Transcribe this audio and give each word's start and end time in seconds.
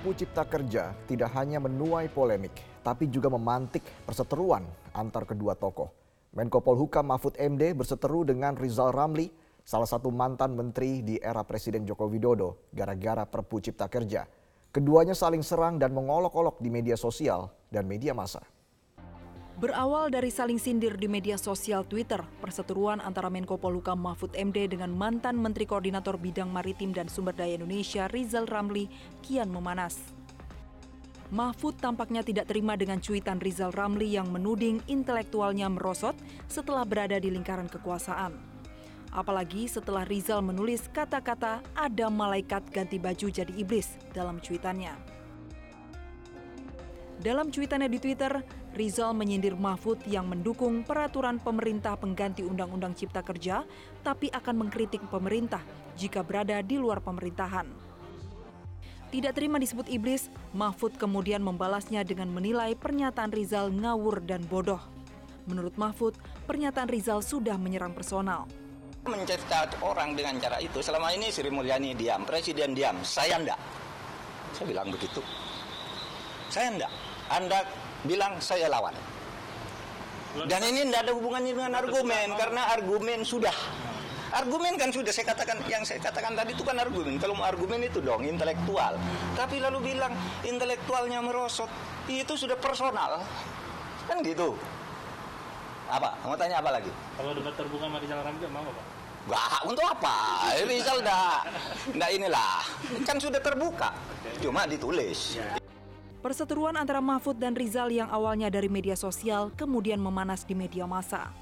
Perpu 0.00 0.16
Cipta 0.16 0.48
Kerja 0.48 0.96
tidak 1.04 1.28
hanya 1.36 1.60
menuai 1.60 2.08
polemik, 2.08 2.56
tapi 2.80 3.12
juga 3.12 3.28
memantik 3.28 3.84
perseteruan 4.08 4.64
antar 4.96 5.28
kedua 5.28 5.52
tokoh. 5.52 5.92
Menko 6.32 6.64
Polhukam 6.64 7.04
Mahfud 7.04 7.36
MD 7.36 7.76
berseteru 7.76 8.24
dengan 8.24 8.56
Rizal 8.56 8.96
Ramli, 8.96 9.28
salah 9.60 9.84
satu 9.84 10.08
mantan 10.08 10.56
menteri 10.56 11.04
di 11.04 11.20
era 11.20 11.44
Presiden 11.44 11.84
Joko 11.84 12.08
Widodo, 12.08 12.72
gara-gara 12.72 13.28
Perpu 13.28 13.60
Cipta 13.60 13.92
Kerja. 13.92 14.24
Keduanya 14.72 15.12
saling 15.12 15.44
serang 15.44 15.76
dan 15.76 15.92
mengolok-olok 15.92 16.64
di 16.64 16.72
media 16.72 16.96
sosial 16.96 17.52
dan 17.68 17.84
media 17.84 18.16
massa. 18.16 18.40
Berawal 19.60 20.08
dari 20.08 20.32
saling 20.32 20.56
sindir 20.56 20.96
di 20.96 21.04
media 21.04 21.36
sosial 21.36 21.84
Twitter, 21.84 22.24
perseteruan 22.40 22.96
antara 22.96 23.28
Menko 23.28 23.60
Polhukam 23.60 24.00
Mahfud 24.00 24.32
MD 24.32 24.72
dengan 24.72 24.88
mantan 24.88 25.36
Menteri 25.36 25.68
Koordinator 25.68 26.16
Bidang 26.16 26.48
Maritim 26.48 26.96
dan 26.96 27.12
Sumber 27.12 27.36
Daya 27.36 27.60
Indonesia 27.60 28.08
Rizal 28.08 28.48
Ramli 28.48 28.88
kian 29.20 29.52
memanas. 29.52 30.00
Mahfud 31.28 31.76
tampaknya 31.76 32.24
tidak 32.24 32.48
terima 32.48 32.72
dengan 32.72 33.04
cuitan 33.04 33.36
Rizal 33.36 33.68
Ramli 33.76 34.16
yang 34.16 34.32
menuding 34.32 34.80
intelektualnya 34.88 35.68
merosot 35.68 36.16
setelah 36.48 36.88
berada 36.88 37.20
di 37.20 37.28
lingkaran 37.28 37.68
kekuasaan. 37.68 38.32
Apalagi 39.12 39.68
setelah 39.68 40.08
Rizal 40.08 40.40
menulis 40.40 40.88
kata-kata 40.88 41.60
ada 41.76 42.08
malaikat 42.08 42.64
ganti 42.72 42.96
baju 42.96 43.28
jadi 43.28 43.52
iblis 43.52 43.92
dalam 44.16 44.40
cuitannya. 44.40 44.96
Dalam 47.20 47.52
cuitannya 47.52 47.92
di 47.92 48.00
Twitter, 48.00 48.40
Rizal 48.70 49.10
menyindir 49.18 49.58
Mahfud 49.58 49.98
yang 50.06 50.30
mendukung 50.30 50.86
peraturan 50.86 51.42
pemerintah 51.42 51.98
pengganti 51.98 52.46
Undang-Undang 52.46 52.94
Cipta 52.94 53.18
Kerja, 53.20 53.66
tapi 54.06 54.30
akan 54.30 54.66
mengkritik 54.66 55.02
pemerintah 55.10 55.60
jika 55.98 56.22
berada 56.22 56.62
di 56.62 56.78
luar 56.78 57.02
pemerintahan. 57.02 57.66
Tidak 59.10 59.34
terima 59.34 59.58
disebut 59.58 59.90
iblis, 59.90 60.30
Mahfud 60.54 60.94
kemudian 60.94 61.42
membalasnya 61.42 62.06
dengan 62.06 62.30
menilai 62.30 62.78
pernyataan 62.78 63.34
Rizal 63.34 63.74
ngawur 63.74 64.22
dan 64.22 64.46
bodoh. 64.46 64.78
Menurut 65.50 65.74
Mahfud, 65.74 66.14
pernyataan 66.46 66.86
Rizal 66.86 67.18
sudah 67.18 67.58
menyerang 67.58 67.90
personal. 67.90 68.46
Mencetak 69.02 69.82
orang 69.82 70.14
dengan 70.14 70.38
cara 70.38 70.62
itu, 70.62 70.78
selama 70.78 71.10
ini 71.10 71.34
Sri 71.34 71.50
Mulyani 71.50 71.98
diam, 71.98 72.22
Presiden 72.22 72.70
diam, 72.70 73.02
saya 73.02 73.34
enggak. 73.34 73.58
Saya 74.54 74.70
bilang 74.70 74.94
begitu. 74.94 75.18
Saya 76.46 76.70
enggak. 76.70 76.92
Anda 77.34 77.66
bilang 78.04 78.40
saya 78.40 78.68
lawan. 78.70 78.94
Dan 80.46 80.62
ini 80.62 80.86
tidak 80.86 81.10
ada 81.10 81.12
hubungannya 81.18 81.52
dengan 81.58 81.72
argumen 81.74 82.28
karena 82.38 82.62
argumen 82.70 83.20
sudah. 83.26 83.54
Argumen 84.30 84.78
kan 84.78 84.94
sudah 84.94 85.10
saya 85.10 85.34
katakan 85.34 85.58
yang 85.66 85.82
saya 85.82 85.98
katakan 85.98 86.38
tadi 86.38 86.54
itu 86.54 86.62
kan 86.62 86.78
argumen. 86.78 87.18
Kalau 87.18 87.34
mau 87.34 87.50
argumen 87.50 87.82
itu 87.82 87.98
dong 87.98 88.22
intelektual. 88.22 88.94
Tapi 89.34 89.58
lalu 89.58 89.90
bilang 89.90 90.14
intelektualnya 90.46 91.18
merosot, 91.18 91.66
itu 92.06 92.38
sudah 92.38 92.54
personal. 92.54 93.26
Kan 94.06 94.22
gitu. 94.22 94.54
Apa? 95.90 96.14
Mau 96.22 96.38
tanya 96.38 96.62
apa 96.62 96.78
lagi? 96.78 96.94
Kalau 97.18 97.34
debat 97.34 97.54
terbuka 97.58 97.90
sama 97.90 97.98
Rizal 97.98 98.22
Ramli 98.22 98.46
mau 98.54 98.62
apa? 98.62 98.82
Wah, 99.26 99.54
untuk 99.66 99.82
apa? 99.82 100.16
Rizal 100.70 101.02
enggak, 101.02 101.40
enggak 101.90 102.10
inilah. 102.14 102.62
Kan 103.02 103.18
sudah 103.18 103.42
terbuka. 103.42 103.90
Cuma 104.38 104.62
ditulis. 104.70 105.42
Perseteruan 106.20 106.76
antara 106.76 107.00
Mahfud 107.00 107.40
dan 107.40 107.56
Rizal 107.56 107.88
yang 107.96 108.12
awalnya 108.12 108.52
dari 108.52 108.68
media 108.68 108.92
sosial 108.92 109.48
kemudian 109.56 109.96
memanas 109.96 110.44
di 110.44 110.52
media 110.52 110.84
massa. 110.84 111.32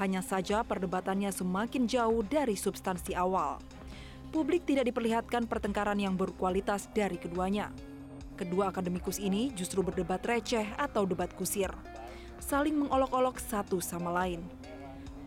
Hanya 0.00 0.24
saja 0.24 0.64
perdebatannya 0.64 1.28
semakin 1.28 1.84
jauh 1.84 2.24
dari 2.24 2.56
substansi 2.56 3.12
awal. 3.12 3.60
Publik 4.32 4.64
tidak 4.64 4.88
diperlihatkan 4.88 5.44
pertengkaran 5.44 6.00
yang 6.00 6.16
berkualitas 6.16 6.88
dari 6.96 7.20
keduanya. 7.20 7.68
Kedua 8.40 8.72
akademikus 8.72 9.20
ini 9.20 9.52
justru 9.52 9.84
berdebat 9.84 10.24
receh 10.24 10.64
atau 10.80 11.04
debat 11.04 11.28
kusir. 11.36 11.68
Saling 12.40 12.72
mengolok-olok 12.72 13.36
satu 13.36 13.84
sama 13.84 14.16
lain. 14.16 14.40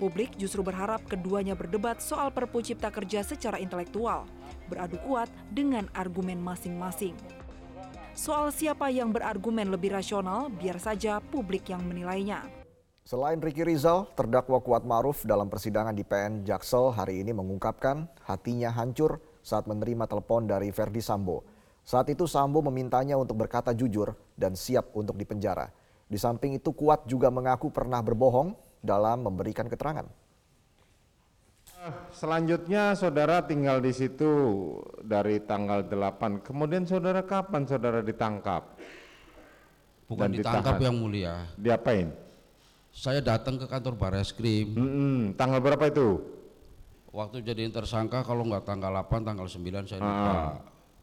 Publik 0.01 0.33
justru 0.33 0.65
berharap 0.65 1.05
keduanya 1.05 1.53
berdebat 1.53 2.01
soal 2.01 2.33
Perpu 2.33 2.65
Cipta 2.65 2.89
Kerja 2.89 3.21
secara 3.21 3.61
intelektual, 3.61 4.25
beradu 4.65 4.97
kuat 5.05 5.29
dengan 5.53 5.85
argumen 5.93 6.41
masing-masing. 6.41 7.38
Soal 8.19 8.51
siapa 8.51 8.91
yang 8.91 9.15
berargumen 9.15 9.71
lebih 9.71 9.95
rasional, 9.95 10.51
biar 10.51 10.75
saja 10.75 11.23
publik 11.23 11.71
yang 11.71 11.79
menilainya. 11.87 12.43
Selain 13.07 13.39
Ricky 13.39 13.63
Rizal, 13.63 14.11
terdakwa 14.11 14.59
Kuat 14.59 14.83
Maruf 14.83 15.23
dalam 15.23 15.47
persidangan 15.47 15.95
di 15.95 16.03
PN 16.03 16.43
Jaksel 16.43 16.91
hari 16.91 17.23
ini 17.23 17.31
mengungkapkan 17.31 18.11
hatinya 18.27 18.75
hancur 18.75 19.23
saat 19.39 19.71
menerima 19.71 20.03
telepon 20.03 20.51
dari 20.51 20.67
Verdi 20.67 20.99
Sambo. 20.99 21.47
Saat 21.87 22.11
itu 22.11 22.27
Sambo 22.27 22.59
memintanya 22.59 23.15
untuk 23.15 23.39
berkata 23.39 23.71
jujur 23.71 24.11
dan 24.35 24.51
siap 24.51 24.91
untuk 24.99 25.15
dipenjara. 25.15 25.71
Di 26.11 26.19
samping 26.19 26.59
itu 26.59 26.75
Kuat 26.75 27.07
juga 27.07 27.31
mengaku 27.31 27.71
pernah 27.71 28.03
berbohong 28.03 28.51
dalam 28.83 29.23
memberikan 29.23 29.71
keterangan. 29.71 30.11
Selanjutnya 32.11 32.91
saudara 32.97 33.39
tinggal 33.45 33.79
di 33.79 33.95
situ 33.95 34.31
dari 34.99 35.39
tanggal 35.39 35.85
8. 35.87 36.43
Kemudian 36.43 36.83
saudara 36.83 37.23
kapan 37.23 37.63
saudara 37.63 38.03
ditangkap? 38.03 38.75
Bukan 40.09 40.27
Dan 40.27 40.41
ditangkap 40.41 40.75
ditahan. 40.75 40.87
yang 40.89 40.95
mulia. 40.97 41.33
Diapain? 41.55 42.11
Saya 42.89 43.21
datang 43.21 43.61
ke 43.61 43.69
kantor 43.69 43.95
Bareskrim. 43.95 44.73
Mm-mm, 44.73 45.37
tanggal 45.37 45.61
berapa 45.61 45.85
itu? 45.87 46.19
Waktu 47.13 47.41
jadi 47.45 47.69
tersangka 47.69 48.25
kalau 48.25 48.43
nggak 48.49 48.65
tanggal 48.65 48.91
8, 49.05 49.21
tanggal 49.23 49.47
9 49.47 49.85
saya 49.87 50.01
lupa. 50.01 50.33
Ah. 50.33 50.53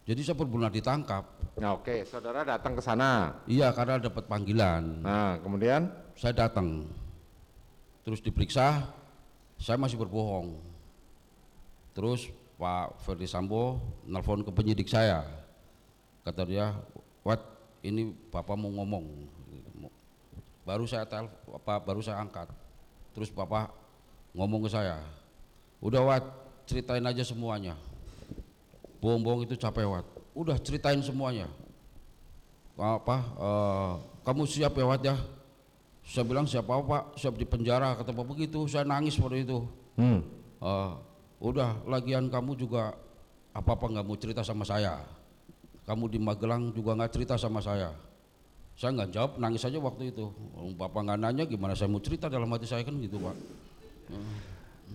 Jadi 0.06 0.20
saya 0.22 0.38
benar 0.38 0.70
ditangkap. 0.70 1.24
Nah, 1.58 1.74
oke, 1.74 2.06
saudara 2.06 2.46
datang 2.46 2.78
ke 2.78 2.82
sana. 2.84 3.42
Iya 3.50 3.74
karena 3.74 3.98
dapat 3.98 4.28
panggilan. 4.30 5.02
Nah, 5.02 5.40
kemudian 5.42 5.88
Saya 6.16 6.32
datang. 6.32 6.88
Terus 8.00 8.24
diperiksa, 8.24 8.88
saya 9.56 9.80
masih 9.80 9.96
berbohong. 9.96 10.56
Terus 11.96 12.28
Pak 12.56 13.04
Ferdi 13.04 13.28
Sambo 13.28 13.80
nelfon 14.04 14.44
ke 14.44 14.52
penyidik 14.52 14.88
saya. 14.88 15.24
Kata 16.24 16.44
dia, 16.48 16.72
"Wat, 17.20 17.40
ini 17.84 18.12
Bapak 18.32 18.56
mau 18.56 18.72
ngomong." 18.72 19.04
Baru 20.66 20.82
saya 20.82 21.06
tel, 21.06 21.30
apa 21.30 21.78
baru 21.78 22.02
saya 22.02 22.18
angkat. 22.18 22.50
Terus 23.14 23.30
Bapak 23.30 23.70
ngomong 24.34 24.66
ke 24.66 24.70
saya, 24.72 24.98
"Udah 25.78 26.02
Wat, 26.02 26.24
ceritain 26.66 27.04
aja 27.04 27.22
semuanya." 27.22 27.78
Bohong-bohong 28.98 29.46
itu 29.46 29.54
capek 29.54 29.86
Wat. 29.86 30.06
Udah 30.34 30.58
ceritain 30.58 30.98
semuanya. 31.04 31.46
Apa? 32.76 33.16
eh, 33.40 33.92
kamu 34.26 34.42
siap 34.44 34.74
ya 34.76 34.84
Wat 34.84 35.02
ya? 35.04 35.16
Saya 36.06 36.22
bilang 36.22 36.46
siapa 36.46 36.70
Pak? 36.70 37.18
Siap 37.18 37.34
di 37.34 37.42
penjara 37.42 37.98
kata 37.98 38.14
Bapak 38.14 38.38
begitu. 38.38 38.70
Saya 38.70 38.86
nangis 38.86 39.18
pada 39.18 39.34
itu. 39.34 39.66
hmm, 39.98 40.20
Eh, 40.56 40.92
udah 41.42 41.84
lagian 41.84 42.32
kamu 42.32 42.56
juga 42.56 42.94
apa-apa 43.52 43.92
nggak 43.92 44.06
mau 44.06 44.16
cerita 44.16 44.40
sama 44.46 44.62
saya. 44.64 45.02
Kamu 45.84 46.06
di 46.08 46.18
Magelang 46.22 46.70
juga 46.72 46.94
nggak 46.94 47.12
cerita 47.12 47.34
sama 47.34 47.58
saya. 47.60 47.90
Saya 48.76 48.92
nggak 48.92 49.10
jawab, 49.12 49.30
nangis 49.36 49.66
aja 49.66 49.76
waktu 49.82 50.14
itu. 50.14 50.30
Orang 50.54 50.78
Bapak 50.78 51.00
nggak 51.04 51.18
nanya 51.20 51.44
gimana 51.44 51.74
saya 51.74 51.90
mau 51.90 52.00
cerita 52.00 52.30
dalam 52.30 52.48
hati 52.54 52.64
saya 52.70 52.86
kan 52.86 52.94
gitu 53.02 53.18
Pak. 53.18 53.36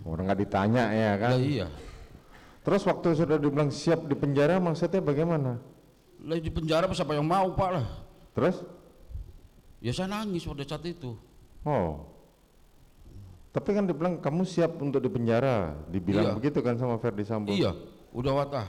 orang 0.08 0.24
nggak 0.32 0.40
ditanya 0.48 0.84
ya 0.96 1.12
kan? 1.20 1.36
Lah 1.36 1.44
iya, 1.44 1.68
Terus 2.62 2.82
waktu 2.86 3.18
saudara 3.18 3.42
dibilang 3.42 3.74
siap 3.74 4.06
di 4.06 4.16
penjara 4.16 4.62
maksudnya 4.62 5.02
bagaimana? 5.02 5.58
lah 6.22 6.38
di 6.38 6.54
penjara 6.54 6.86
siapa 6.94 7.18
yang 7.18 7.26
mau 7.26 7.50
Pak 7.58 7.70
lah. 7.74 7.86
Terus? 8.38 8.62
Ya 9.82 9.92
saya 9.98 10.14
nangis 10.14 10.46
pada 10.46 10.62
saat 10.62 10.86
itu. 10.86 11.18
Oh. 11.66 12.06
Tapi 13.52 13.70
kan 13.76 13.84
dibilang 13.84 14.22
kamu 14.22 14.48
siap 14.48 14.80
untuk 14.80 15.02
di 15.04 15.10
penjara, 15.12 15.76
dibilang 15.92 16.32
Iya. 16.32 16.38
begitu 16.38 16.64
kan 16.64 16.80
sama 16.80 16.96
Verdi 17.02 17.26
Sambo? 17.28 17.52
Iya, 17.52 17.76
udah 18.16 18.32
watah. 18.32 18.68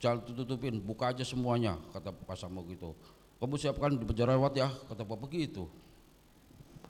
Jangan 0.00 0.26
tutupin, 0.26 0.80
buka 0.82 1.12
aja 1.14 1.22
semuanya, 1.22 1.78
kata 1.94 2.10
Pak 2.10 2.34
Samo 2.34 2.64
gitu. 2.66 2.96
Kamu 3.38 3.54
siapkan 3.60 3.92
di 3.94 4.02
penjara 4.02 4.34
wat 4.40 4.56
ya, 4.56 4.72
kata 4.88 5.04
Bapak 5.04 5.28
begitu. 5.28 5.68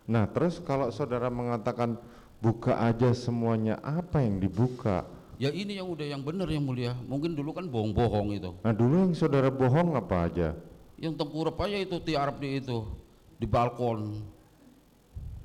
Nah, 0.06 0.30
terus 0.30 0.62
kalau 0.62 0.88
saudara 0.94 1.28
mengatakan 1.28 1.98
buka 2.40 2.78
aja 2.80 3.12
semuanya, 3.12 3.82
apa 3.82 4.22
yang 4.24 4.40
dibuka? 4.40 5.04
Ya 5.36 5.50
ini 5.50 5.76
yang 5.76 5.90
udah 5.90 6.06
yang 6.06 6.22
benar 6.22 6.48
yang 6.48 6.64
mulia. 6.64 6.96
Mungkin 7.04 7.34
dulu 7.34 7.52
kan 7.52 7.66
bohong-bohong 7.68 8.32
itu. 8.32 8.50
Nah, 8.62 8.72
dulu 8.72 9.10
yang 9.10 9.12
saudara 9.12 9.50
bohong 9.52 9.98
apa 9.98 10.30
aja? 10.30 10.48
Yang 10.96 11.20
tengkurap 11.20 11.56
aja 11.60 11.76
itu 11.80 11.96
tiarap 12.00 12.40
di 12.40 12.60
itu 12.60 12.99
di 13.40 13.48
balkon. 13.48 14.20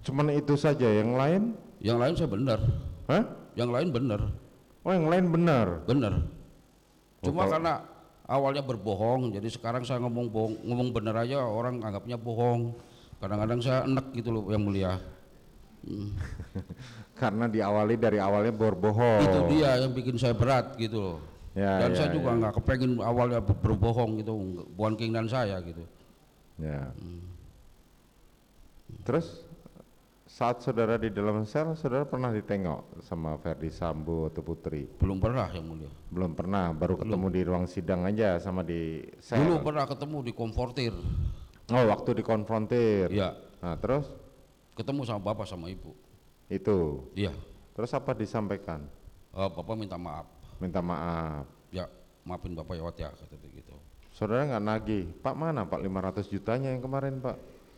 Cuman 0.03 0.35
itu 0.35 0.53
saja, 0.53 0.85
yang 0.85 1.15
lain? 1.15 1.55
Yang 1.79 1.97
lain 1.97 2.13
saya 2.19 2.29
benar. 2.29 2.59
Hah? 3.07 3.23
Yang 3.55 3.69
lain 3.71 3.89
benar, 3.89 4.21
Oh, 4.85 4.91
yang 4.93 5.07
lain 5.07 5.25
benar. 5.31 5.81
benar. 5.87 6.13
Cuma 7.23 7.47
Oh, 7.47 7.49
karena 7.49 7.73
awalnya 8.27 8.61
berbohong, 8.61 9.33
jadi 9.33 9.47
sekarang 9.49 9.81
saya 9.81 9.97
ngomong 10.03 10.27
bohong, 10.29 10.53
ngomong 10.61 10.89
benar 10.93 11.23
aja 11.23 11.41
orang 11.41 11.81
anggapnya 11.81 12.19
bohong. 12.19 12.75
Kadang-kadang 13.17 13.63
saya 13.63 13.87
enek 13.87 14.11
gitu 14.13 14.29
loh 14.29 14.43
yang 14.51 14.61
mulia. 14.61 14.99
Hmm. 15.87 16.13
Karena 17.21 17.47
diawali 17.47 17.95
dari 17.95 18.19
awalnya 18.21 18.53
berbohong. 18.53 19.23
Itu 19.23 19.39
dia 19.55 19.79
yang 19.81 19.95
bikin 19.95 20.19
saya 20.19 20.35
berat 20.35 20.75
gitu 20.77 20.99
loh. 20.99 21.17
Ya, 21.55 21.79
Dan 21.87 21.95
ya, 21.95 21.97
saya 21.97 22.09
juga 22.11 22.35
ya. 22.35 22.37
nggak 22.43 22.53
kepengen 22.59 22.91
awalnya 22.99 23.39
ber- 23.39 23.57
berbohong 23.57 24.19
gitu, 24.19 24.33
bukan 24.75 24.93
keinginan 24.99 25.25
saya 25.25 25.63
gitu. 25.63 25.81
Ya. 26.59 26.91
Terus 29.05 29.45
saat 30.25 30.59
saudara 30.65 30.97
di 30.97 31.13
dalam 31.13 31.45
sel, 31.45 31.77
saudara 31.77 32.03
pernah 32.03 32.33
ditengok 32.33 32.99
sama 33.05 33.37
Ferdi 33.39 33.69
Sambo 33.69 34.27
atau 34.27 34.41
Putri? 34.41 34.89
Belum 34.97 35.21
pernah 35.21 35.47
yang 35.53 35.65
mulia. 35.69 35.89
Belum 36.09 36.33
pernah, 36.33 36.73
baru 36.73 36.97
ketemu 36.97 37.25
di 37.29 37.41
ruang 37.45 37.65
sidang 37.69 38.03
aja 38.03 38.41
sama 38.41 38.65
di 38.65 39.05
sel. 39.21 39.41
Dulu 39.41 39.61
pernah 39.61 39.85
ketemu 39.85 40.17
di 40.25 40.31
konfortir, 40.33 40.93
Oh, 41.65 41.83
waktu 41.89 42.21
dikonfrontir. 42.21 43.09
Iya. 43.09 43.33
Nah, 43.57 43.73
terus 43.81 44.05
ketemu 44.77 45.01
sama 45.01 45.33
bapak 45.33 45.49
sama 45.49 45.65
ibu. 45.65 45.97
itu. 46.45 47.09
Iya, 47.17 47.33
Terus 47.73 47.89
apa 47.97 48.13
disampaikan? 48.13 48.85
Eh, 49.33 49.49
bapak 49.49 49.73
minta 49.73 49.97
maaf. 49.97 50.29
Minta 50.61 50.77
maaf. 50.79 51.49
Ya, 51.73 51.89
maafin 52.21 52.53
bapak 52.53 52.77
ya 52.77 52.83
Wat 52.85 52.97
ya 53.01 53.09
kata 53.09 53.35
dia 53.41 53.49
gitu. 53.49 53.73
Saudara 54.13 54.45
nggak 54.47 54.63
nagih, 54.63 55.03
Pak 55.25 55.35
mana 55.35 55.65
Pak 55.65 55.81
500 55.81 56.31
jutanya 56.31 56.69
yang 56.71 56.79
kemarin 56.85 57.17
Pak? 57.19 57.35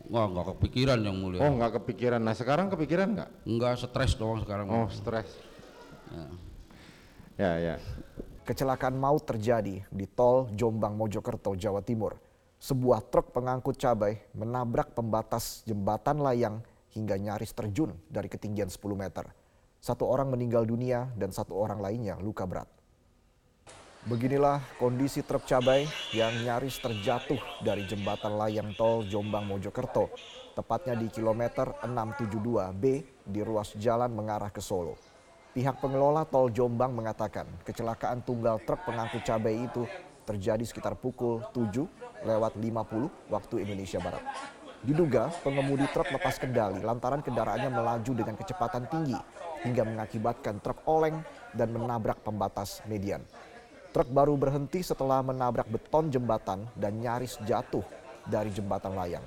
Nggak, 0.08 0.26
nggak 0.32 0.46
kepikiran 0.56 1.00
yang 1.04 1.18
mulia. 1.20 1.40
Oh 1.44 1.52
nggak 1.52 1.84
kepikiran, 1.84 2.24
nah 2.24 2.32
sekarang 2.32 2.72
kepikiran 2.72 3.08
nggak? 3.12 3.30
Nggak 3.44 3.74
stres 3.84 4.16
doang 4.16 4.40
sekarang. 4.40 4.68
Oh 4.72 4.88
stres. 4.88 5.28
Ya 7.36 7.60
ya. 7.60 7.76
Kecelakaan 8.48 8.96
maut 8.96 9.28
terjadi 9.28 9.84
di 9.92 10.06
tol 10.08 10.48
Jombang 10.56 10.96
Mojokerto, 10.96 11.52
Jawa 11.60 11.84
Timur. 11.84 12.16
Sebuah 12.58 13.04
truk 13.12 13.36
pengangkut 13.36 13.76
cabai 13.76 14.24
menabrak 14.32 14.96
pembatas 14.96 15.62
jembatan 15.68 16.24
layang 16.24 16.64
hingga 16.96 17.20
nyaris 17.20 17.52
terjun 17.52 17.94
dari 18.08 18.32
ketinggian 18.32 18.72
10 18.72 18.80
meter. 18.96 19.28
Satu 19.78 20.08
orang 20.10 20.32
meninggal 20.32 20.66
dunia 20.66 21.12
dan 21.20 21.30
satu 21.30 21.54
orang 21.54 21.84
lainnya 21.84 22.18
luka 22.18 22.48
berat. 22.48 22.66
Beginilah 24.08 24.64
kondisi 24.80 25.20
truk 25.20 25.44
cabai 25.44 25.84
yang 26.16 26.32
nyaris 26.48 26.80
terjatuh 26.80 27.36
dari 27.60 27.84
jembatan 27.84 28.40
layang 28.40 28.72
tol 28.80 29.04
Jombang 29.04 29.44
Mojokerto, 29.44 30.16
tepatnya 30.56 30.96
di 30.96 31.12
kilometer 31.12 31.76
672B 31.84 32.84
di 33.28 33.42
ruas 33.44 33.76
jalan 33.76 34.08
mengarah 34.16 34.48
ke 34.48 34.64
Solo. 34.64 34.96
Pihak 35.52 35.84
pengelola 35.84 36.24
tol 36.24 36.48
Jombang 36.56 36.96
mengatakan 36.96 37.52
kecelakaan 37.68 38.24
tunggal 38.24 38.64
truk 38.64 38.80
pengangkut 38.88 39.28
cabai 39.28 39.68
itu 39.68 39.84
terjadi 40.24 40.64
sekitar 40.64 40.96
pukul 40.96 41.44
7 41.52 41.68
lewat 42.24 42.56
50 42.56 43.12
waktu 43.28 43.56
Indonesia 43.68 44.00
Barat. 44.00 44.24
Diduga 44.88 45.28
pengemudi 45.44 45.84
truk 45.92 46.08
lepas 46.16 46.40
kendali 46.40 46.80
lantaran 46.80 47.20
kendaraannya 47.20 47.76
melaju 47.76 48.12
dengan 48.16 48.40
kecepatan 48.40 48.88
tinggi 48.88 49.20
hingga 49.68 49.84
mengakibatkan 49.84 50.64
truk 50.64 50.80
oleng 50.88 51.20
dan 51.52 51.76
menabrak 51.76 52.24
pembatas 52.24 52.80
median. 52.88 53.20
Truk 53.98 54.14
baru 54.14 54.38
berhenti 54.38 54.86
setelah 54.86 55.26
menabrak 55.26 55.66
beton 55.74 56.14
jembatan 56.14 56.70
dan 56.78 57.02
nyaris 57.02 57.34
jatuh 57.50 57.82
dari 58.30 58.54
jembatan 58.54 58.94
layang. 58.94 59.26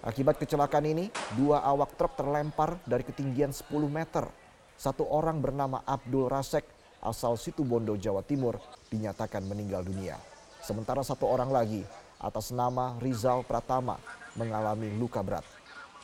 Akibat 0.00 0.40
kecelakaan 0.40 0.88
ini, 0.88 1.12
dua 1.36 1.60
awak 1.60 2.00
truk 2.00 2.16
terlempar 2.16 2.80
dari 2.88 3.04
ketinggian 3.04 3.52
10 3.52 3.68
meter. 3.92 4.24
Satu 4.72 5.04
orang 5.04 5.44
bernama 5.44 5.84
Abdul 5.84 6.32
Rasek 6.32 6.64
asal 7.04 7.36
Situbondo, 7.36 7.92
Jawa 8.00 8.24
Timur 8.24 8.56
dinyatakan 8.88 9.44
meninggal 9.44 9.84
dunia. 9.84 10.16
Sementara 10.64 11.04
satu 11.04 11.28
orang 11.28 11.52
lagi 11.52 11.84
atas 12.16 12.56
nama 12.56 12.96
Rizal 12.96 13.44
Pratama 13.44 14.00
mengalami 14.32 14.96
luka 14.96 15.20
berat. 15.20 15.44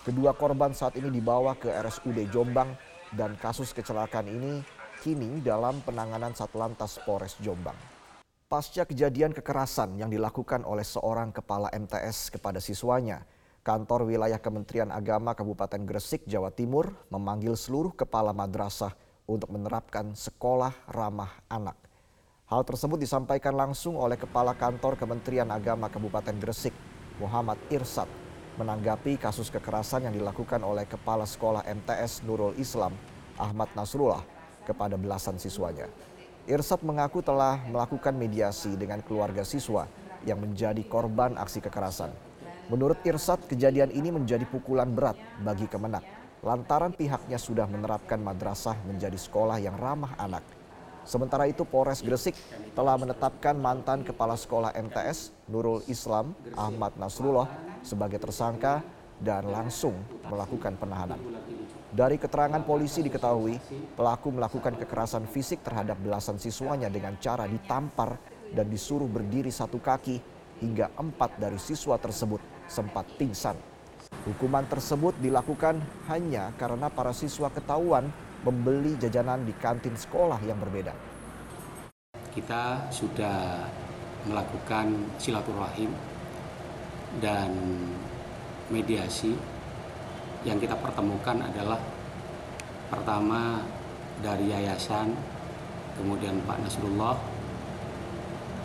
Kedua 0.05 0.37
korban 0.37 0.77
saat 0.77 1.01
ini 1.01 1.09
dibawa 1.09 1.57
ke 1.57 1.73
RSUD 1.73 2.29
Jombang 2.29 2.77
dan 3.17 3.41
kasus 3.41 3.73
kecelakaan 3.73 4.29
ini 4.29 4.61
kini 5.01 5.41
dalam 5.41 5.81
penanganan 5.81 6.37
Satlantas 6.37 7.01
Polres 7.09 7.41
Jombang. 7.41 7.92
Pasca 8.53 8.85
kejadian 8.85 9.33
kekerasan 9.33 9.97
yang 9.97 10.13
dilakukan 10.13 10.69
oleh 10.69 10.85
seorang 10.85 11.33
kepala 11.33 11.73
MTS 11.73 12.29
kepada 12.29 12.61
siswanya, 12.61 13.25
kantor 13.65 14.05
wilayah 14.05 14.37
Kementerian 14.37 14.93
Agama 14.93 15.33
Kabupaten 15.33 15.81
Gresik, 15.89 16.29
Jawa 16.29 16.53
Timur 16.53 16.93
memanggil 17.09 17.57
seluruh 17.57 17.97
kepala 17.97 18.37
madrasah 18.37 18.93
untuk 19.25 19.49
menerapkan 19.57 20.13
sekolah 20.13 20.69
ramah 20.93 21.33
anak. 21.49 21.81
Hal 22.45 22.61
tersebut 22.69 23.01
disampaikan 23.01 23.57
langsung 23.57 23.97
oleh 23.97 24.21
Kepala 24.21 24.53
Kantor 24.53 25.01
Kementerian 25.01 25.49
Agama 25.49 25.89
Kabupaten 25.89 26.37
Gresik, 26.37 26.77
Muhammad 27.25 27.57
Irsad, 27.73 28.13
menanggapi 28.61 29.17
kasus 29.17 29.49
kekerasan 29.49 30.13
yang 30.13 30.13
dilakukan 30.13 30.61
oleh 30.61 30.85
Kepala 30.85 31.25
Sekolah 31.25 31.65
MTS 31.65 32.21
Nurul 32.29 32.53
Islam, 32.61 32.93
Ahmad 33.41 33.73
Nasrullah, 33.73 34.21
kepada 34.69 35.01
belasan 35.01 35.41
siswanya. 35.41 35.89
Irsad 36.51 36.83
mengaku 36.83 37.23
telah 37.23 37.63
melakukan 37.71 38.11
mediasi 38.19 38.75
dengan 38.75 38.99
keluarga 38.99 39.47
siswa 39.47 39.87
yang 40.27 40.43
menjadi 40.43 40.83
korban 40.91 41.39
aksi 41.39 41.63
kekerasan. 41.63 42.11
Menurut 42.67 42.99
Irsad, 43.07 43.43
kejadian 43.47 43.95
ini 43.95 44.11
menjadi 44.11 44.43
pukulan 44.51 44.91
berat 44.91 45.15
bagi 45.43 45.71
Kemenak 45.71 46.03
lantaran 46.43 46.91
pihaknya 46.91 47.39
sudah 47.39 47.71
menerapkan 47.71 48.19
madrasah 48.19 48.75
menjadi 48.83 49.15
sekolah 49.15 49.63
yang 49.63 49.79
ramah 49.79 50.19
anak. 50.19 50.43
Sementara 51.07 51.47
itu 51.47 51.63
Polres 51.63 52.03
Gresik 52.03 52.35
telah 52.75 52.99
menetapkan 52.99 53.55
mantan 53.55 54.03
kepala 54.03 54.35
sekolah 54.35 54.75
MTS 54.75 55.35
Nurul 55.47 55.83
Islam 55.87 56.35
Ahmad 56.59 56.95
Nasrullah 56.99 57.47
sebagai 57.83 58.19
tersangka 58.23 58.83
dan 59.23 59.47
langsung 59.51 59.95
melakukan 60.27 60.75
penahanan. 60.79 61.19
Dari 61.93 62.17
keterangan 62.17 62.65
polisi 62.65 63.05
diketahui 63.05 63.61
pelaku 64.01 64.33
melakukan 64.33 64.81
kekerasan 64.81 65.29
fisik 65.29 65.61
terhadap 65.61 66.01
belasan 66.01 66.41
siswanya 66.41 66.89
dengan 66.89 67.21
cara 67.21 67.45
ditampar 67.45 68.17
dan 68.49 68.65
disuruh 68.73 69.05
berdiri 69.05 69.53
satu 69.53 69.77
kaki 69.77 70.17
hingga 70.65 70.89
empat 70.97 71.37
dari 71.37 71.61
siswa 71.61 72.01
tersebut 72.01 72.41
sempat 72.65 73.05
pingsan. 73.21 73.61
Hukuman 74.25 74.65
tersebut 74.73 75.13
dilakukan 75.21 75.85
hanya 76.09 76.57
karena 76.57 76.89
para 76.89 77.13
siswa 77.13 77.53
ketahuan 77.53 78.09
membeli 78.41 78.97
jajanan 78.97 79.45
di 79.45 79.53
kantin 79.61 79.93
sekolah 79.93 80.41
yang 80.49 80.57
berbeda. 80.57 80.97
kita 82.33 82.89
sudah 82.89 83.69
melakukan 84.25 84.89
silaturahim 85.21 85.93
dan 87.21 87.53
mediasi 88.73 89.37
yang 90.43 90.59
kita 90.59 90.75
pertemukan 90.79 91.39
adalah 91.43 91.79
pertama 92.91 93.63
dari 94.21 94.53
yayasan 94.53 95.15
kemudian 95.97 96.43
Pak 96.45 96.59
Nasrullah 96.63 97.17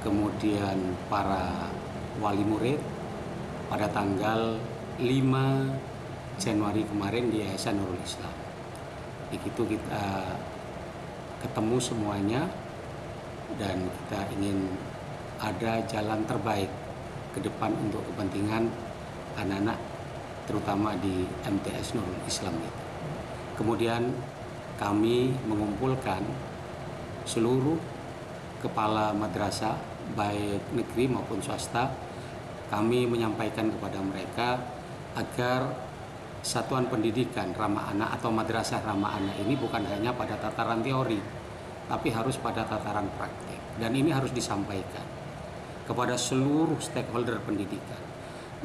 kemudian 0.08 0.96
para 1.12 1.68
wali 2.24 2.44
murid. 2.48 2.80
Pada 3.68 3.92
tanggal 3.92 4.56
5 4.96 5.04
Januari 6.40 6.88
kemarin 6.88 7.28
di 7.28 7.44
Yayasan 7.44 7.75
Nurul 7.75 8.00
Islam. 8.00 8.32
Di 9.28 9.36
situ 9.44 9.75
kita 9.75 10.24
ketemu 11.44 11.75
semuanya 11.84 12.48
dan 13.60 13.84
kita 13.84 14.20
ingin 14.40 14.72
ada 15.44 15.84
jalan 15.84 16.24
terbaik 16.24 16.72
ke 17.36 17.44
depan 17.44 17.75
untuk 17.75 18.00
kepentingan 18.08 18.72
anak-anak 19.36 19.75
terutama 20.48 20.96
di 20.98 21.27
MTS 21.44 21.94
Nurul 21.94 22.24
Islam 22.25 22.56
itu. 22.58 22.84
Kemudian 23.60 24.16
kami 24.80 25.36
mengumpulkan 25.46 26.24
seluruh 27.27 27.75
kepala 28.63 29.12
madrasah 29.12 29.75
baik 30.16 30.72
negeri 30.72 31.12
maupun 31.12 31.44
swasta 31.44 31.92
kami 32.72 33.04
menyampaikan 33.04 33.68
kepada 33.68 34.00
mereka 34.00 34.60
agar 35.20 35.68
satuan 36.46 36.88
pendidikan 36.88 37.51
ramah 37.51 37.92
anak 37.92 38.16
atau 38.22 38.32
madrasah 38.32 38.80
ramah 38.86 39.20
anak 39.20 39.36
ini 39.44 39.60
bukan 39.60 39.84
hanya 39.84 40.16
pada 40.16 40.39
tataran 40.39 40.80
teori 40.80 41.20
tapi 41.92 42.08
harus 42.12 42.39
pada 42.39 42.63
tataran 42.63 43.08
praktek 43.20 43.82
dan 43.82 43.92
ini 43.92 44.13
harus 44.13 44.32
disampaikan 44.32 45.04
kepada 45.84 46.16
seluruh 46.16 46.77
stakeholder 46.80 47.39
pendidikan 47.44 48.00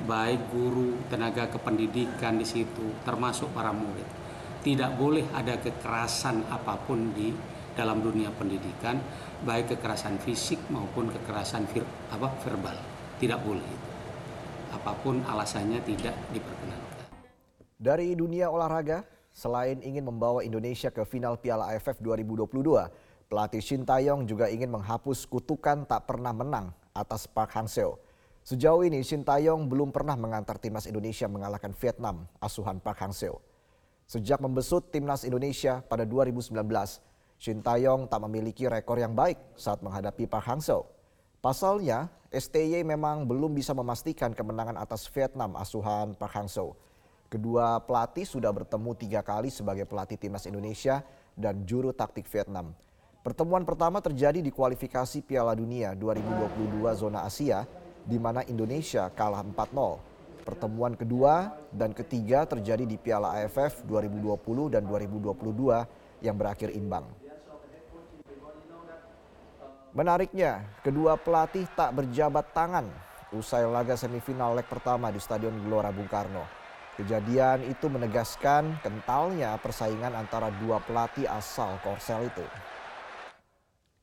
baik 0.09 0.49
guru, 0.49 0.97
tenaga 1.13 1.49
kependidikan 1.53 2.41
di 2.41 2.47
situ 2.49 2.97
termasuk 3.05 3.53
para 3.53 3.71
murid. 3.71 4.09
Tidak 4.63 4.95
boleh 4.95 5.27
ada 5.35 5.59
kekerasan 5.59 6.49
apa 6.49 6.79
pun 6.87 7.11
di 7.13 7.35
dalam 7.75 8.01
dunia 8.05 8.31
pendidikan 8.33 9.01
baik 9.43 9.75
kekerasan 9.77 10.23
fisik 10.23 10.61
maupun 10.71 11.11
kekerasan 11.11 11.67
vir, 11.69 11.83
apa 12.13 12.31
verbal. 12.47 12.77
Tidak 13.19 13.41
boleh 13.43 13.93
apa 14.73 14.93
pun 14.99 15.21
alasannya 15.29 15.83
tidak 15.85 16.17
diperkenankan. 16.33 17.07
Dari 17.77 18.15
dunia 18.15 18.49
olahraga, 18.49 19.03
selain 19.35 19.83
ingin 19.83 20.07
membawa 20.07 20.41
Indonesia 20.47 20.89
ke 20.89 21.03
final 21.03 21.37
Piala 21.37 21.75
AFF 21.75 21.99
2022, 21.99 22.87
pelatih 23.27 23.63
Shin 23.63 23.83
Taeyong 23.83 24.25
juga 24.25 24.47
ingin 24.49 24.71
menghapus 24.71 25.27
kutukan 25.27 25.85
tak 25.85 26.07
pernah 26.07 26.31
menang 26.31 26.71
atas 26.95 27.27
Park 27.27 27.53
Hang-seo. 27.59 27.99
Sejauh 28.43 28.83
ini 28.83 29.07
Shin 29.07 29.23
Taeyong 29.23 29.71
belum 29.71 29.95
pernah 29.95 30.19
mengantar 30.19 30.59
timnas 30.59 30.91
Indonesia 30.91 31.31
mengalahkan 31.31 31.71
Vietnam 31.79 32.27
asuhan 32.43 32.83
Park 32.83 32.99
Hang-seo. 32.99 33.39
Sejak 34.11 34.43
membesut 34.43 34.83
timnas 34.91 35.23
Indonesia 35.23 35.79
pada 35.87 36.03
2019, 36.03 36.51
Shin 37.39 37.63
Taeyong 37.63 38.11
tak 38.11 38.19
memiliki 38.27 38.67
rekor 38.67 38.99
yang 38.99 39.15
baik 39.15 39.39
saat 39.55 39.79
menghadapi 39.79 40.27
Park 40.27 40.43
Hang-seo. 40.43 40.91
Pasalnya, 41.39 42.11
STY 42.35 42.83
memang 42.83 43.31
belum 43.31 43.55
bisa 43.55 43.79
memastikan 43.79 44.35
kemenangan 44.35 44.75
atas 44.75 45.07
Vietnam 45.15 45.55
asuhan 45.55 46.19
Park 46.19 46.35
Hang-seo. 46.35 46.75
Kedua 47.31 47.79
pelatih 47.79 48.27
sudah 48.27 48.51
bertemu 48.51 48.91
tiga 48.99 49.23
kali 49.23 49.55
sebagai 49.55 49.87
pelatih 49.87 50.19
timnas 50.19 50.51
Indonesia 50.51 51.07
dan 51.39 51.63
juru 51.63 51.95
taktik 51.95 52.27
Vietnam. 52.27 52.75
Pertemuan 53.23 53.63
pertama 53.63 54.03
terjadi 54.03 54.43
di 54.43 54.51
kualifikasi 54.51 55.23
Piala 55.23 55.55
Dunia 55.55 55.95
2022 55.95 56.83
zona 56.99 57.23
Asia, 57.23 57.63
di 58.07 58.19
mana 58.19 58.43
Indonesia 58.47 59.11
kalah 59.13 59.43
4-0. 59.43 60.43
Pertemuan 60.43 60.99
kedua 60.99 61.55
dan 61.71 61.95
ketiga 61.95 62.43
terjadi 62.43 62.83
di 62.83 62.99
Piala 62.99 63.39
AFF 63.39 63.87
2020 63.87 64.75
dan 64.75 64.83
2022 64.83 66.27
yang 66.27 66.35
berakhir 66.35 66.75
imbang. 66.75 67.07
Menariknya, 69.93 70.65
kedua 70.81 71.21
pelatih 71.21 71.69
tak 71.77 71.93
berjabat 71.93 72.51
tangan 72.57 72.89
usai 73.33 73.65
laga 73.65 73.97
semifinal 73.97 74.57
leg 74.57 74.65
pertama 74.69 75.13
di 75.13 75.21
Stadion 75.21 75.53
Gelora 75.65 75.93
Bung 75.93 76.09
Karno. 76.09 76.45
Kejadian 76.93 77.65
itu 77.73 77.89
menegaskan 77.89 78.77
kentalnya 78.85 79.57
persaingan 79.57 80.13
antara 80.13 80.53
dua 80.61 80.81
pelatih 80.85 81.25
asal 81.25 81.81
Korsel 81.81 82.29
itu. 82.29 82.45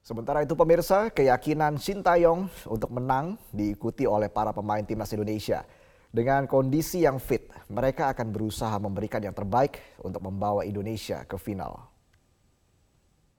Sementara 0.10 0.42
itu 0.42 0.58
pemirsa, 0.58 1.14
keyakinan 1.14 1.78
Sintayong 1.78 2.50
untuk 2.66 2.90
menang 2.90 3.38
diikuti 3.54 4.10
oleh 4.10 4.26
para 4.26 4.50
pemain 4.50 4.82
timnas 4.82 5.14
Indonesia. 5.14 5.62
Dengan 6.10 6.50
kondisi 6.50 7.06
yang 7.06 7.22
fit, 7.22 7.46
mereka 7.70 8.10
akan 8.10 8.34
berusaha 8.34 8.74
memberikan 8.82 9.22
yang 9.22 9.38
terbaik 9.38 9.78
untuk 10.02 10.26
membawa 10.26 10.66
Indonesia 10.66 11.22
ke 11.30 11.38
final. 11.38 11.78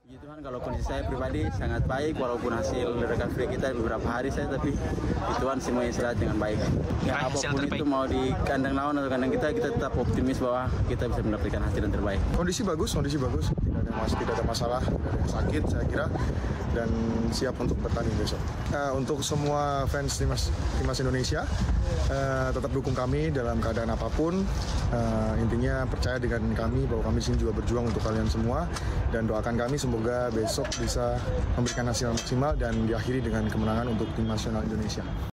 Puji 0.07 0.27
Tuhan 0.27 0.39
kalau 0.47 0.63
kondisi 0.63 0.87
saya 0.87 1.03
pribadi 1.11 1.47
sangat 1.55 1.87
baik 1.91 2.15
walaupun 2.19 2.55
hasil 2.55 3.03
recovery 3.03 3.47
kita 3.51 3.75
beberapa 3.75 4.07
hari 4.07 4.31
saya 4.31 4.51
tapi 4.55 4.71
Puji 4.75 5.39
Tuhan 5.43 5.59
semua 5.59 5.83
istirahat 5.91 6.23
dengan 6.23 6.39
baik. 6.39 6.59
Ya 7.03 7.19
apa 7.19 7.35
pun 7.35 7.63
itu 7.67 7.83
mau 7.87 8.07
di 8.07 8.31
kandang 8.47 8.79
lawan 8.79 8.95
atau 8.99 9.11
kandang 9.11 9.35
kita 9.35 9.55
kita 9.59 9.69
tetap 9.75 9.95
optimis 9.99 10.39
bahwa 10.39 10.71
kita 10.87 11.11
bisa 11.11 11.23
mendapatkan 11.27 11.63
hasil 11.67 11.81
yang 11.83 11.95
terbaik. 11.99 12.21
Kondisi 12.39 12.63
bagus, 12.63 12.95
kondisi 12.95 13.19
bagus. 13.19 13.51
Tidak 14.01 14.09
ada 14.09 14.09
mas, 14.09 14.13
tidak 14.17 14.33
ada 14.33 14.45
masalah, 14.49 14.81
ada 14.81 15.17
yang 15.21 15.29
sakit 15.29 15.63
saya 15.69 15.85
kira 15.85 16.07
dan 16.73 16.89
siap 17.35 17.55
untuk 17.61 17.77
bertanding 17.83 18.15
besok. 18.17 18.41
Uh, 18.71 18.97
untuk 18.97 19.21
semua 19.21 19.85
fans 19.91 20.17
timnas 20.17 20.49
timnas 20.79 20.99
Indonesia 21.03 21.43
uh, 22.09 22.49
tetap 22.55 22.71
dukung 22.71 22.95
kami 22.97 23.29
dalam 23.35 23.61
keadaan 23.61 23.93
apa 23.93 24.09
pun. 24.15 24.41
Uh, 24.91 25.35
intinya 25.39 25.85
percaya 25.87 26.17
dengan 26.19 26.43
kami 26.57 26.89
bahwa 26.89 27.13
kami 27.13 27.21
sini 27.23 27.37
juga 27.39 27.53
berjuang 27.61 27.91
untuk 27.93 28.03
kalian 28.03 28.27
semua 28.27 28.67
dan 29.13 29.27
doakan 29.29 29.61
kami 29.61 29.77
semoga 29.77 30.33
besok 30.33 30.67
bisa 30.81 31.21
memberikan 31.55 31.87
hasil 31.91 32.15
maksimal 32.15 32.57
dan 32.57 32.75
diakhiri 32.89 33.21
dengan 33.21 33.47
kemenangan 33.47 33.93
untuk 33.93 34.09
tim 34.17 34.27
nasional 34.27 34.65
Indonesia. 34.65 35.30